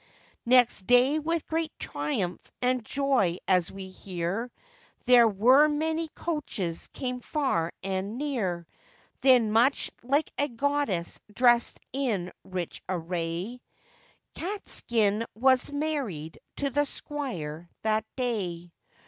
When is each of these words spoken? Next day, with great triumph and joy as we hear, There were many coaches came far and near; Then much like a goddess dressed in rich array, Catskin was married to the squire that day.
Next 0.47 0.87
day, 0.87 1.19
with 1.19 1.45
great 1.45 1.77
triumph 1.77 2.51
and 2.59 2.83
joy 2.83 3.37
as 3.47 3.71
we 3.71 3.87
hear, 3.89 4.51
There 5.05 5.27
were 5.27 5.67
many 5.67 6.07
coaches 6.15 6.87
came 6.87 7.19
far 7.19 7.71
and 7.83 8.17
near; 8.17 8.65
Then 9.21 9.51
much 9.51 9.91
like 10.01 10.31
a 10.39 10.47
goddess 10.47 11.19
dressed 11.31 11.79
in 11.93 12.31
rich 12.43 12.81
array, 12.89 13.61
Catskin 14.33 15.23
was 15.35 15.71
married 15.71 16.39
to 16.55 16.71
the 16.71 16.85
squire 16.87 17.69
that 17.83 18.03
day. 18.15 18.73